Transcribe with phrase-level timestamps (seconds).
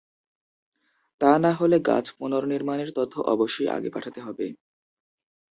[1.21, 4.45] তা না হলে, গাছ পুনর্নিমাণের তথ্য অবশ্যই আগে পাঠাতে হবে।